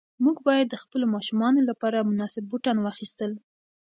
موږ 0.23 0.37
باید 0.47 0.67
د 0.69 0.75
خپلو 0.83 1.05
ماشومانو 1.15 1.59
لپاره 1.69 2.07
مناسب 2.09 2.43
بوټان 2.51 2.77
واخیستل. 2.81 3.31